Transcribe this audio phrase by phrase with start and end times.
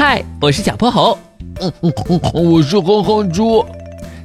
[0.00, 1.18] 嗨，我是小泼猴。
[1.60, 3.66] 嗯嗯嗯，我是哼哼猪。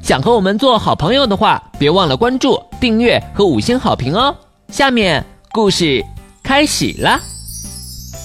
[0.03, 4.35] 想和我们做好朋友的话，别忘了关注、订阅和五星好评哦。
[4.67, 6.05] 下面故事
[6.43, 7.19] 开始了。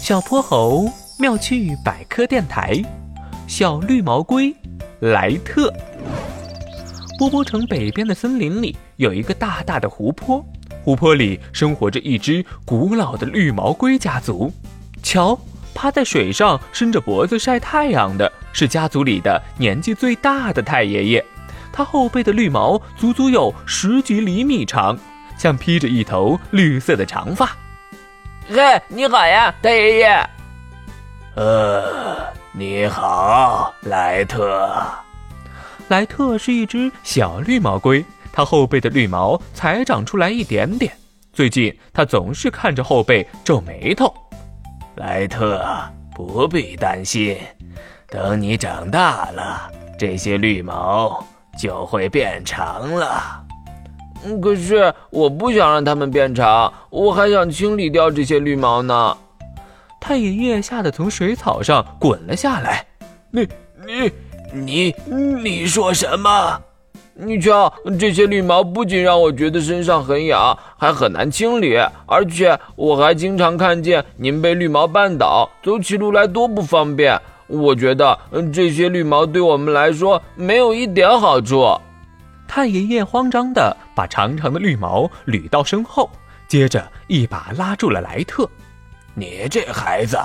[0.03, 2.85] 小泼猴妙趣百科电台，
[3.47, 4.55] 小绿毛龟
[5.01, 5.73] 莱特。
[7.19, 10.45] 波波城北边的森林里有一个大大的湖泊，
[10.85, 14.53] 湖泊里生活着一只古老的绿毛龟家族。
[15.03, 15.39] 瞧。
[15.79, 21.25] 趴在水上伸着脖子晒太阳的是家族里的年纪最大的太爷爷，
[21.73, 24.99] 他后背的绿毛足足有十几厘米长，
[25.39, 27.57] 像披着一头绿色的长发。
[28.49, 30.31] 嘿，你好呀，太爷爷。
[31.37, 34.69] 呃，你好，莱特。
[35.87, 40.93] 莱特是一只小绿毛龟，它后背的绿毛才长出来一点点，
[41.33, 44.13] 最近它总是看着后背皱眉头。
[44.99, 45.65] 莱特，
[46.13, 47.37] 不必担心，
[48.09, 51.25] 等你长大了，这些绿毛
[51.57, 53.45] 就会变长了。
[54.43, 59.17] 可是我不想让它们变长，我还想清理掉这些绿毛呢。
[60.01, 62.85] 太爷爷吓得从水草上滚了下来。
[63.31, 63.49] 你、
[63.87, 64.13] 你、
[64.53, 64.95] 你、
[65.41, 66.61] 你说什么？
[67.21, 71.77] 你瞧，这些绿毛不仅让我觉得身上很痒，还很难清理，
[72.07, 77.21] 而且我还经常看见您被绿毛绊倒，走起路来多不方便。
[77.49, 78.17] 我觉得
[78.53, 81.77] 这些绿毛对我们来说没有一点好处。
[82.47, 86.09] 太爷爷慌张地把长长的绿毛捋到身后，
[86.47, 88.49] 接着一把拉住了莱特
[89.15, 90.17] ：“你这孩子，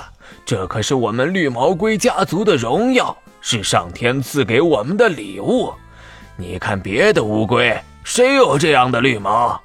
[0.46, 5.72] 这可是我们绿毛龟家族的荣耀，是上天赐给我们的礼物。”
[6.36, 9.60] 你看别的乌龟，谁有这样的绿毛？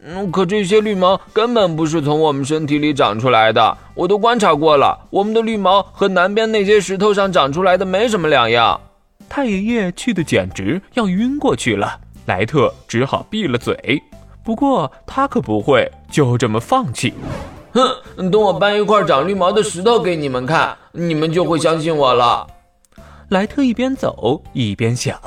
[0.00, 8.80] 嗯，可这些绿毛根本不是从我们身体里长出来的，我都观察过了，我们的绿毛和南边那些石头上长出来的没什么两样。
[9.28, 14.00] 太爷爷气得简直要晕过去了，莱特只好闭了嘴。
[14.44, 17.12] 不过他可不会就这么放弃。
[17.74, 22.46] 哼，等我搬一块长绿毛的石头给你们看，你们就会相信我了。
[23.30, 25.18] 莱特一边走一边想。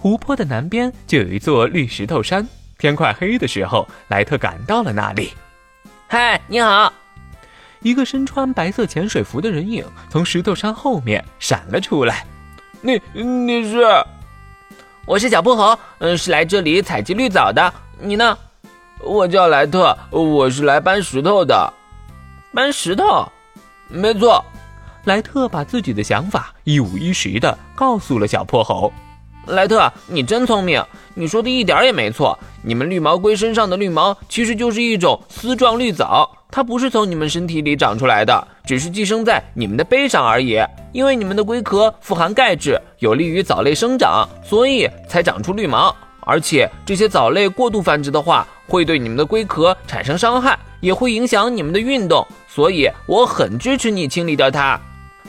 [0.00, 2.46] 湖泊的南边就有一座绿石头山。
[2.78, 5.34] 天快黑的时候，莱特赶到了那里。
[6.08, 6.90] 嗨，你好！
[7.82, 12.24] 一个身穿白色潜水服的人影从石头山后面闪了出来。
[12.80, 13.84] 你你是？
[15.04, 17.70] 我是小泼猴，嗯，是来这里采集绿藻的。
[17.98, 18.38] 你呢？
[19.00, 21.70] 我叫莱特，我是来搬石头的。
[22.54, 23.30] 搬石头？
[23.88, 24.42] 没错。
[25.04, 28.90] 莱特把自己的想法一五一十的告诉了小泼猴。
[29.46, 30.84] 莱特，你真聪明！
[31.14, 32.38] 你说的一点也没错。
[32.62, 40.60] 你们绿毛龟身上的绿毛其实就是一种丝状绿藻，它不是从你们身体里长出来的，只是寄生在你们的背上而已。
[40.92, 45.94] 因为你们的龟壳富含钙质，有利于藻类生长，所以才长出绿毛。
[46.20, 52.24] 而且这些藻类过度繁殖的话，会对你们的龟壳产生伤害，也会影响你们的运动。
[52.46, 54.78] 所以我很支持你清理掉它。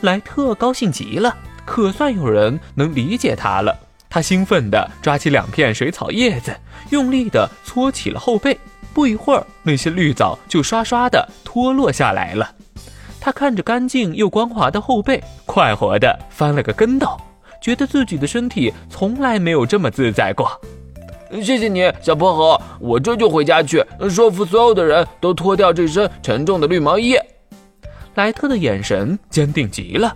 [0.02, 1.34] 莱特高兴极了，
[1.64, 3.76] 可算有人能理解他了。
[4.12, 6.54] 他兴奋地抓起两片水草叶子，
[6.90, 8.58] 用力地搓起了后背。
[8.92, 12.54] 不一会儿，那些绿藻就刷刷地脱落下来了。
[13.18, 17.18] 他看着干净又光滑的后背，快活地翻了个跟斗，
[17.62, 20.60] 觉得自己的身体从来没有这么自在过。
[21.42, 27.16] 谢谢你，小泼猴，我这就回家去说服所有的人都脱掉这身沉重的绿毛衣。
[28.16, 30.14] 莱特的眼神坚定极了。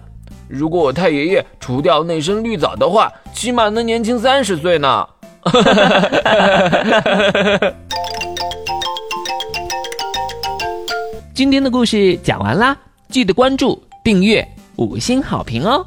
[0.48, 5.06] 如果我太爷爷除掉那身绿藻的话，起码能年轻三十岁呢。
[11.34, 12.76] 今天的故事讲完啦，
[13.08, 14.46] 记得关注、订阅、
[14.76, 15.86] 五星好评哦。